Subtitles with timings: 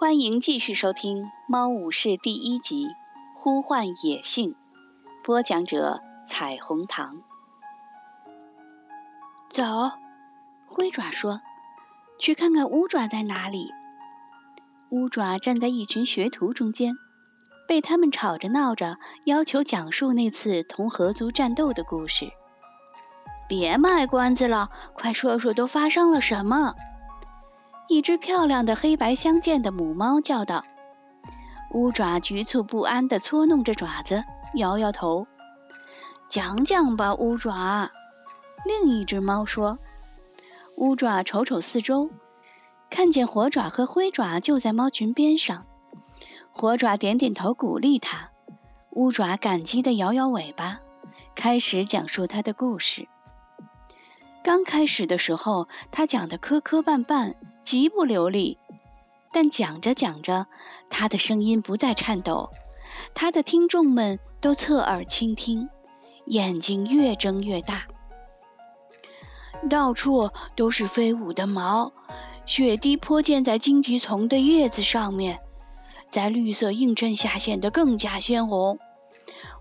[0.00, 2.86] 欢迎继续收听《猫武士》第一集
[3.34, 4.50] 《呼唤野性》，
[5.24, 7.16] 播讲者：彩虹糖。
[9.50, 9.64] 走，
[10.68, 11.40] 灰爪说
[12.20, 13.72] ：“去看看乌爪在哪里。”
[14.90, 16.94] 乌爪站在一群学徒中间，
[17.66, 22.30] 被他们吵着闹着，要求讲述那次同河族战斗的故事。
[23.48, 26.76] 别卖关子了，快说说都发生了什么！
[27.88, 30.64] 一只漂亮的黑白相间的母猫叫道。
[31.72, 34.24] 乌爪局促不安地搓弄着爪子，
[34.54, 35.26] 摇摇头
[36.28, 37.90] ：“讲讲吧，乌爪。”
[38.64, 39.78] 另一只猫说。
[40.76, 42.10] 乌爪瞅瞅四周。
[42.90, 45.66] 看见火爪和灰爪就在猫群边上，
[46.52, 48.30] 火爪点点头鼓励它，
[48.90, 50.80] 乌爪感激地摇摇尾巴，
[51.34, 53.06] 开始讲述它的故事。
[54.42, 58.58] 刚开始的时候，他讲的磕磕绊绊，极不流利，
[59.32, 60.46] 但讲着讲着，
[60.88, 62.50] 他的声音不再颤抖，
[63.14, 65.68] 他的听众们都侧耳倾听，
[66.24, 67.86] 眼睛越睁越大。
[69.68, 71.92] 到处都是飞舞的毛。
[72.46, 75.40] 雪滴泼溅在荆棘丛的叶子上面，
[76.08, 78.78] 在绿色映衬下显得更加鲜红。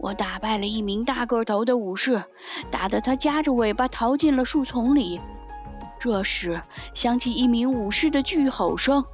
[0.00, 2.24] 我打败了一名大个头的武士，
[2.70, 5.20] 打得他夹着尾巴逃进了树丛里。
[5.98, 6.62] 这时
[6.94, 9.04] 响起一名武士的巨吼声，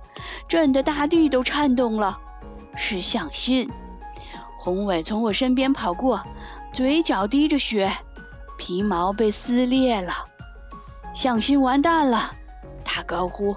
[0.46, 2.20] 震得大地都颤动了。
[2.76, 3.68] 是向心。
[4.60, 6.22] 宏伟从我身边跑过，
[6.72, 7.90] 嘴角滴着血，
[8.56, 10.12] 皮毛被撕裂了。
[11.14, 12.34] 向心完蛋了。
[12.84, 13.56] 他高呼，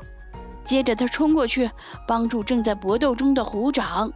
[0.63, 1.69] 接着他冲过去
[2.07, 4.13] 帮助正在搏斗中的虎掌。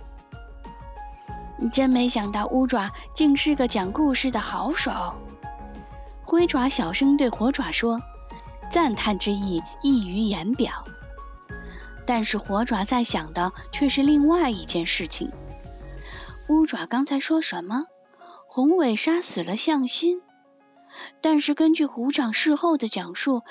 [1.72, 5.16] 真没想到乌爪竟是个讲故事的好手。
[6.24, 8.02] 灰爪小声对火爪说，
[8.70, 10.86] 赞叹之意溢于言表。
[12.06, 15.32] 但是火爪在想的却是另外一件事情。
[16.50, 17.84] 乌爪刚才说什么？
[18.48, 20.22] 宏伟杀死了向心，
[21.22, 23.42] 但是根据虎掌事后的讲述。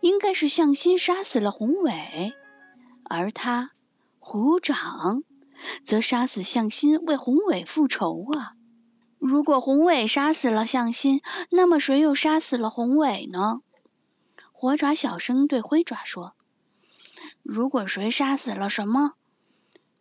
[0.00, 2.34] 应该是向心杀死了宏伟，
[3.02, 3.70] 而他
[4.20, 5.22] 虎掌
[5.84, 8.54] 则杀死向心为宏伟复仇啊！
[9.18, 13.60] 如果宏伟杀死了向心，那么谁又杀死了宏伟呢？
[14.52, 16.34] 火爪小声对灰爪说
[17.42, 19.12] ：“如果谁杀死了什么？”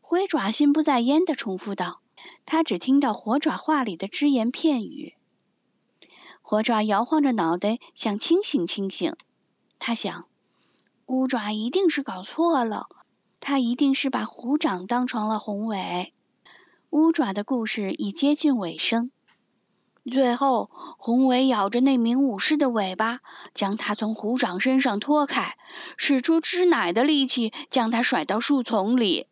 [0.01, 1.99] 灰爪心不在焉的重复道
[2.45, 5.15] ：“他只听到火爪话里的只言片语。”
[6.41, 9.15] 火爪摇晃着脑袋，想清醒清醒。
[9.79, 10.25] 他想，
[11.07, 12.87] 乌爪一定是搞错了，
[13.47, 16.15] 他一定是把虎掌当成了宏伟。
[16.89, 19.11] 乌爪的故事已接近尾声，
[20.11, 23.19] 最后，宏伟咬着那名武士的尾巴，
[23.53, 25.57] 将他从虎掌身上拖开，
[25.95, 29.27] 使出吃奶的力气将他甩到树丛里。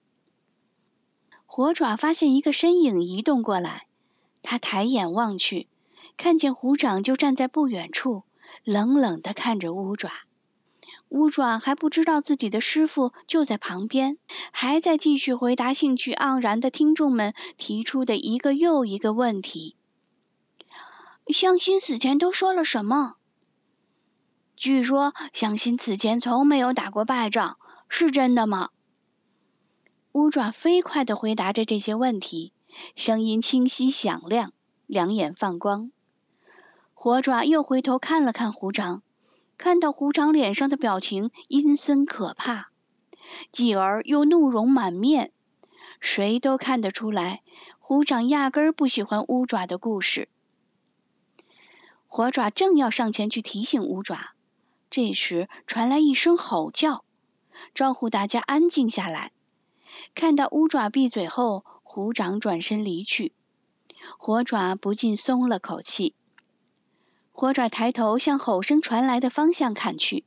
[1.48, 3.88] 火爪发现一个身影移动过来，
[4.44, 5.68] 他抬眼望去，
[6.18, 8.22] 看见虎掌就站在不远处，
[8.64, 10.12] 冷冷地看着乌爪。
[11.14, 14.18] 乌爪还不知道自己的师傅就在旁边，
[14.52, 19.76] 还在继续回答兴趣盎然的听众们提出的一个又一个问题。
[21.28, 23.14] 向心死前都说了什么？
[24.56, 27.58] 据说向心此前从没有打过败仗，
[27.88, 28.70] 是真的吗？
[30.14, 32.54] 乌爪飞快地回答着这些问题，
[32.96, 34.52] 声音清晰响亮，
[34.88, 35.92] 两眼放光。
[36.96, 39.04] 火爪又回头看了看虎掌。
[39.64, 42.68] 看到虎长脸上的表情阴森可怕，
[43.54, 45.32] 继而又怒容满面，
[46.02, 47.44] 谁都看得出来，
[47.80, 50.28] 虎长压根儿不喜欢乌爪的故事。
[52.10, 54.34] 火爪正要上前去提醒乌爪，
[54.90, 57.06] 这时传来一声吼叫，
[57.74, 59.32] 招呼大家安静下来。
[60.14, 63.32] 看到乌爪闭嘴后，虎掌转身离去，
[64.18, 66.14] 火爪不禁松了口气。
[67.36, 70.24] 火爪抬头向吼声传来的方向看去，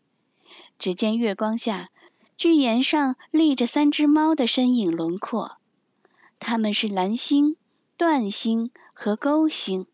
[0.79, 1.87] 只见月光下，
[2.37, 5.57] 巨岩上立着三只猫的身影轮廓，
[6.41, 7.57] 它们是蓝星、
[7.97, 9.87] 断星和勾星。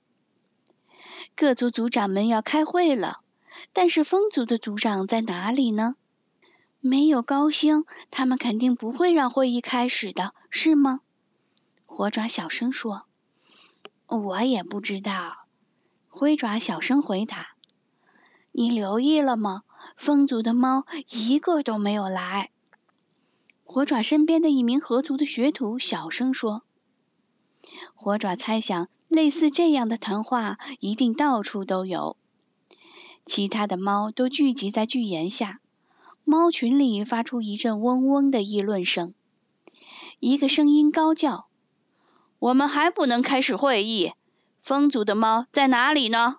[1.37, 3.21] 各族族长们要开会了，
[3.75, 5.97] 但是风族的族长在哪里呢？
[6.81, 11.01] 没有高星，他们肯定不会让会议开始的，是吗？
[11.85, 13.05] 火爪小声说
[14.09, 15.42] ：“我也不知道。”
[16.15, 17.55] 灰爪小声回答
[18.53, 19.63] ：“你留意了吗？
[19.97, 22.51] 风族的猫一个都没有来。”
[23.65, 26.65] 火爪身边的一名河族的学徒小声说
[27.97, 32.19] ：“火爪猜想，类似这样的谈话一定到处都有。”
[33.25, 35.61] 其他的猫都聚集在巨岩下，
[36.25, 39.15] 猫群里发出一阵嗡嗡的议论声。
[40.21, 41.47] 一个声音高叫
[42.39, 44.13] ：“我们还不能开始会议，
[44.63, 46.37] 风族的猫在哪里呢？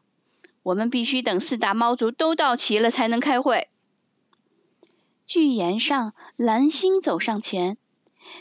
[0.64, 3.68] 我们必须等四大猫族都到齐了才能开会。”
[5.25, 7.78] 巨岩上，蓝星走上前，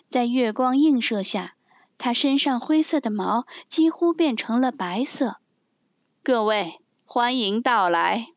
[0.08, 1.54] 在月光映射下，
[1.98, 5.36] 他身上灰色的毛几乎变成了白色。
[6.22, 8.28] 各位，欢迎到来。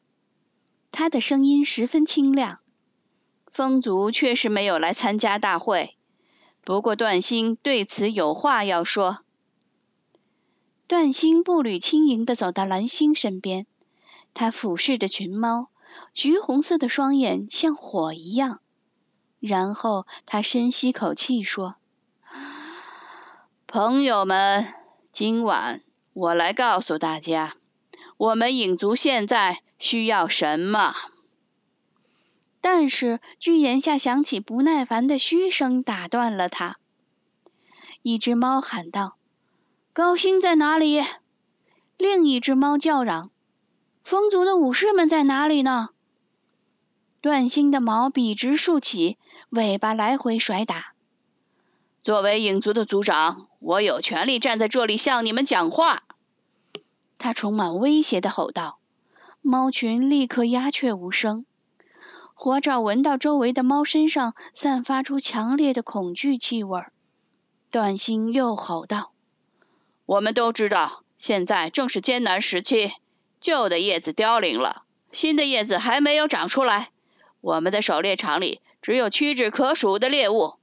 [0.92, 2.60] 他的声音十分清亮。
[3.52, 5.96] 风族确实没有来参加大会，
[6.64, 9.25] 不过段星对此有话要说。
[10.88, 13.66] 段星步履轻盈地走到蓝星身边，
[14.34, 15.70] 他俯视着群猫。
[16.14, 18.60] 橘红色的双眼像火一样，
[19.40, 21.76] 然后他深吸口气说
[23.66, 24.74] ：“朋友们，
[25.14, 25.82] 今晚
[26.14, 27.56] 我来告诉大家，
[28.18, 30.94] 我们影族现在需要什么。”
[32.60, 36.78] 但是巨岩下响起不耐烦的嘘声，打断了他。
[38.02, 39.16] 一只猫喊道
[39.96, 41.02] ：“高星在哪里？”
[41.98, 43.32] 另一只猫叫嚷。
[44.04, 45.92] 风族的武士们在哪里呢？
[47.22, 49.18] 段星的毛笔直竖起，
[49.52, 50.94] 尾巴来回甩打。
[52.04, 56.04] 作为影族的族长，我有权利站在这里向你们讲话。
[57.18, 58.80] 他充满威胁的吼道。
[59.42, 61.46] 猫群立刻鸦雀无声。
[62.34, 66.82] 火爪闻到周围的猫身上散发出强烈的恐惧气味。
[67.72, 69.14] 段星又吼道
[70.06, 72.94] ：“我们都知道，现在正是艰难时期。”
[73.42, 76.90] 旧的叶子凋零了，新的叶子还没有长出来。
[77.42, 80.56] 我们的狩猎场里只有屈指可数的猎物。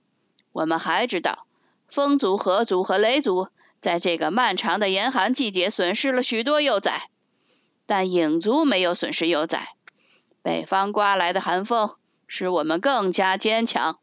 [0.51, 1.47] 我们还知道，
[1.87, 3.49] 风族、河族和雷族
[3.81, 7.09] 在这个漫长的严寒季节损失了许多幼崽，
[7.87, 9.77] 但影族没有损失幼崽。
[10.43, 11.95] 北方刮来的寒风
[12.27, 14.01] 使我们更加坚强。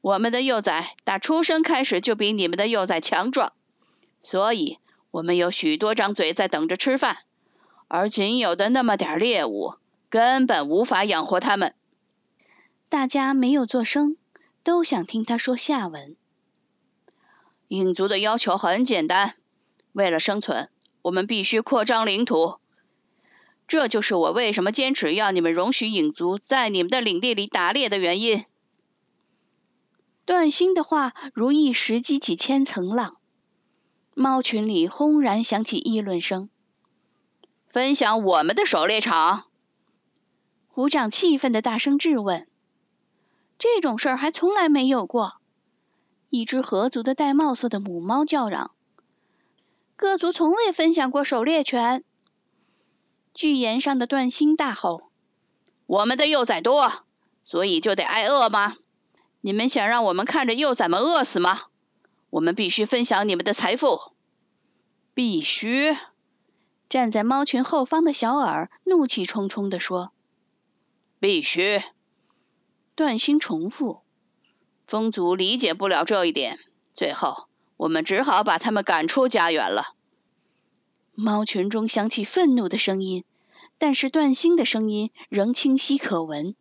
[0.00, 3.52] 我们的幼崽打出生开始就比你们的幼崽强壮，
[4.26, 4.80] 所以
[5.12, 7.18] 我们有许多张嘴在等着吃饭。
[7.86, 9.74] 而仅有的那么点猎物，
[10.10, 11.76] 根本无法养活他们。
[12.88, 14.16] 大家没有作声，
[14.64, 16.16] 都想听他说下文。
[17.68, 19.36] 影族的要求很简单，
[19.92, 20.70] 为了生存，
[21.02, 22.56] 我们必须扩张领土。
[23.68, 28.44] 这就是我为什么坚持要你们容许影族在你们的领地里打猎的原因。
[30.24, 33.15] 段星的话如一石激起千层浪，
[34.18, 36.48] 猫群里轰然响起议论声。
[37.68, 39.44] 分享我们的狩猎场，
[40.68, 42.48] 虎掌气愤的大声质问
[43.58, 45.34] ：“这种事儿还从来没有过！”
[46.30, 48.70] 一只河族的玳瑁色的母猫叫嚷
[49.96, 52.02] ：“各族从未分享过狩猎权。”
[53.34, 55.10] 巨岩上的断星大吼
[55.84, 57.04] ：“我们的幼崽多，
[57.42, 58.78] 所以就得挨饿吗？
[59.42, 61.64] 你们想让我们看着幼崽们饿死吗？
[62.30, 64.12] 我们必须分享你们的财富，
[65.14, 65.96] 必须！”
[66.88, 70.12] 站在猫群后方的小耳怒气冲冲地说
[71.18, 71.82] ：“必须！”
[72.94, 74.02] 段星重复。
[74.86, 76.60] 风族理解不了这一点，
[76.94, 79.94] 最后我们只好把他们赶出家园了。
[81.14, 83.24] 猫群中响起愤怒的声音，
[83.78, 86.54] 但是段星的声音仍清晰可闻。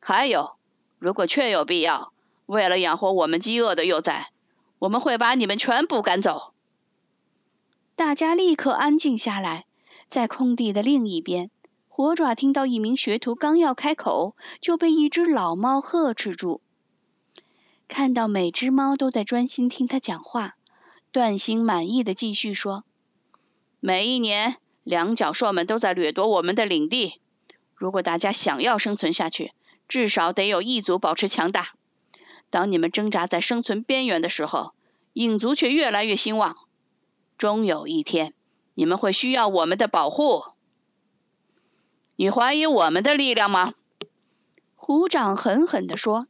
[0.00, 0.56] 还有，
[0.98, 2.12] 如果确有必要，
[2.46, 4.30] 为了养活我们饥饿的幼崽，
[4.78, 6.52] 我们会把你们全部赶走。
[7.94, 9.64] 大家立刻安静下来。
[10.08, 11.50] 在空地的另一边，
[11.88, 16.60] 火爪听到一名学徒刚要开口，就被一只老猫呵斥住。
[17.88, 20.54] 看到每只猫都在专心听他讲话，
[21.10, 22.84] 段星满意的继续说
[23.80, 27.20] ：“每一年，两角兽们都在掠夺我们的领地。
[27.74, 29.52] 如果大家想要生存下去，
[29.88, 31.74] 至少得有一族保持强大。
[32.50, 34.72] 当你们挣扎在生存边缘的时候，
[35.12, 36.56] 影族却越来越兴旺。”
[37.38, 38.32] 终有一天，
[38.74, 40.44] 你们会需要我们的保护。
[42.16, 43.74] 你怀疑我们的力量吗？
[44.74, 46.26] 虎掌狠狠地说。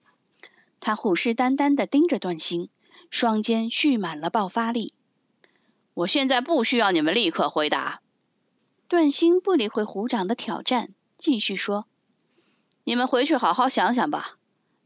[0.80, 2.68] 他虎视眈眈地盯着段星，
[3.10, 4.92] 双肩蓄满了爆发力。
[5.94, 8.00] 我现在不需要你们立刻回答。
[8.88, 11.86] 段星不理会虎掌的挑战，继续说
[12.84, 14.36] ：“你们回去好好想想吧。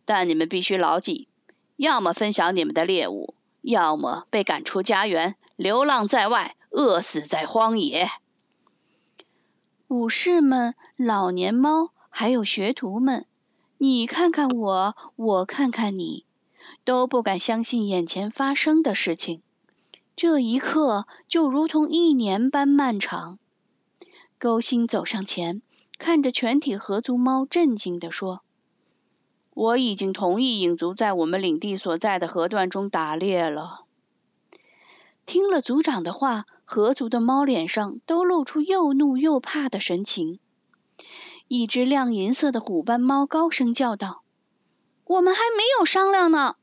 [0.05, 1.29] 但你们必须牢记，
[1.77, 8.09] 要么分享你们的猎物，要么被赶出家园。”流浪在外，饿死在荒野。
[9.89, 13.27] 武士们、老年猫，还有学徒们，
[13.77, 16.25] 你看看我，我看看你，
[16.85, 19.43] 都不敢相信眼前发生的事情。
[20.17, 23.39] 这一刻就如同一年般漫长。
[24.39, 25.61] 勾心走上前，
[25.99, 28.41] 看着全体合族猫，震惊地说
[29.55, 33.85] ：“我已经同意影族在我们领地所在的河段中打猎了。
[35.27, 40.39] 听了族长的话，河族的猫脸上都露出又怒又怕的神情。
[41.47, 44.23] 一只亮银色的虎斑猫高声叫道
[45.05, 46.55] ：“我们还没有商量呢。”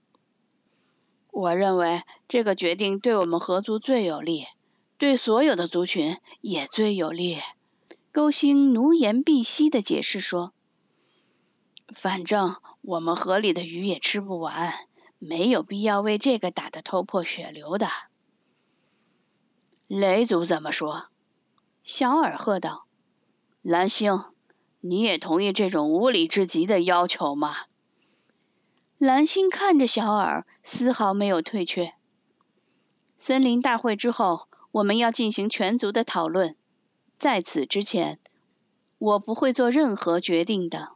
[1.29, 4.45] 我认为这个决定对我们合族最有利，
[4.97, 7.37] 对所有的族群也最有利。
[8.11, 10.51] 勾星奴颜婢膝的解释说
[11.93, 12.55] ：“反正
[12.87, 14.71] 我们河里的鱼也吃不完，
[15.19, 17.89] 没有必要为这个打得头破血流的。”
[19.87, 21.07] 雷族怎么说？
[21.83, 22.85] 小耳喝道
[23.61, 24.23] ：“蓝星。”
[24.79, 27.55] 你也同意这种无理至极的要求吗？
[28.97, 31.93] 蓝星看着小耳，丝毫没有退却。
[33.17, 36.55] 森林大会之后，我们要进行全族的讨论。
[37.17, 38.19] 在此之前，
[38.97, 40.91] 我不会做任何决定的。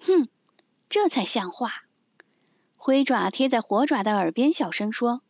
[0.00, 0.28] 哼，
[0.92, 1.72] 这才像话。
[2.76, 5.22] 灰爪贴在火爪的耳边小声说：“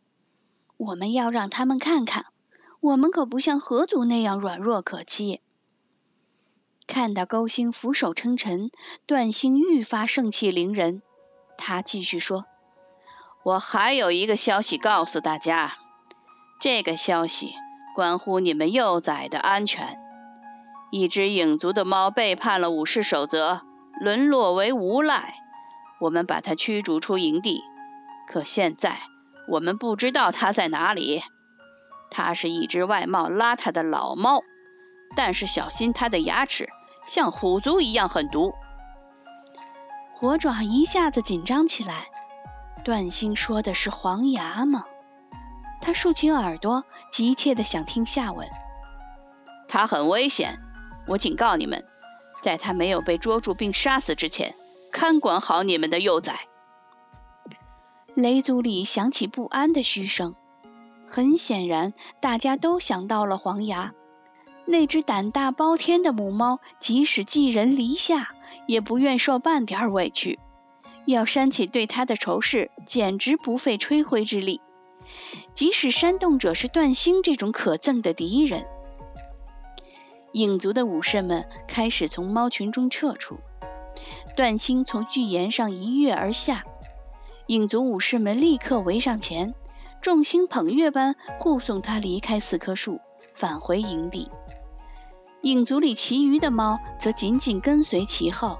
[0.76, 2.26] 我们要让他们看看，
[2.81, 5.40] 我们可不像河族那样软弱可欺。”
[6.88, 8.73] 看到勾星俯首称臣，
[9.07, 11.00] 段星愈发盛气凌人。
[11.57, 12.45] 他继续说
[13.45, 15.75] ：“我还有一个消息告诉大家，
[16.59, 17.54] 这个消息
[17.95, 20.00] 关乎你们幼崽的安全。
[20.90, 23.61] 一只影族的猫背叛了武士守则，
[24.00, 25.37] 沦落为无赖。
[26.02, 27.62] 我们把它驱逐出营地，
[28.26, 28.99] 可现在
[29.47, 31.23] 我们不知道它在哪里。
[32.11, 34.42] 它是一只外貌邋遢的老猫，
[35.14, 36.68] 但是小心它的牙齿。”
[37.04, 38.54] 像虎族一样狠毒，
[40.14, 42.06] 火爪一下子紧张起来。
[42.85, 44.85] 段星说的是黄牙吗？
[45.80, 48.49] 他竖起耳朵，急切的想听下文。
[49.66, 50.61] 他很危险，
[51.09, 51.85] 我警告你们，
[52.40, 54.54] 在他没有被捉住并杀死之前，
[54.92, 56.37] 看管好你们的幼崽。
[58.14, 60.37] 雷族里响起不安的嘘声，
[61.08, 63.94] 很显然，大家都想到了黄牙。
[64.66, 68.34] 那只胆大包天的母猫，即使寄人篱下，
[68.68, 70.38] 也不愿受半点委屈。
[71.06, 74.61] 要煽起对它的仇视，简直不费吹灰之力。
[75.52, 78.66] 即使煽动者是段星这种可憎的敌人，
[80.32, 83.40] 影族的武士们开始从猫群中撤出。
[84.34, 86.64] 段星从巨岩上一跃而下，
[87.46, 89.54] 影族武士们立刻围上前，
[90.00, 93.00] 众星捧月般护送他离开四棵树，
[93.34, 94.30] 返回营地。
[95.42, 98.58] 影族里其余的猫则紧紧跟随其后，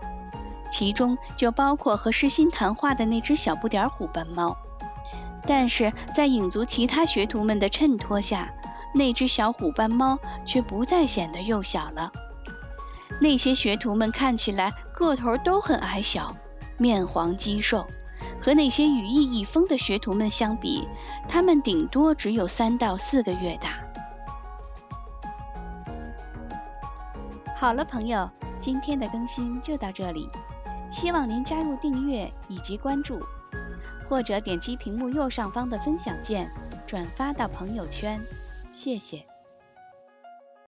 [0.71, 4.57] 其中就包括和诗心谈话的那只小不点虎斑猫。
[5.47, 8.53] 但是在影族其他学徒们的衬托下，
[8.95, 12.13] 那只小虎斑猫却不再显得幼小了。
[13.21, 14.73] 那些学徒们看起来
[15.03, 16.37] 个头都很矮小，
[16.79, 17.89] 面黄肌瘦，
[18.41, 20.87] 和那些羽翼已丰的学徒们相比，
[21.29, 23.81] 他们顶多只有三到四个月大。
[27.57, 30.31] 好了，朋友，今天的更新就到这里，
[30.89, 33.21] 希望您加入订阅以及关注，
[34.09, 36.51] 或者点击屏幕右上方的分享键，
[36.87, 38.21] 转发到朋友圈，
[38.73, 39.32] 谢谢。